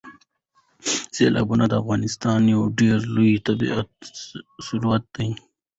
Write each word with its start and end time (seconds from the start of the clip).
سیلابونه 1.15 1.65
د 1.67 1.73
افغانستان 1.81 2.41
یو 2.53 2.61
ډېر 2.79 2.97
لوی 3.15 3.33
طبعي 3.47 3.71
ثروت 4.65 5.03
دی. 5.15 5.29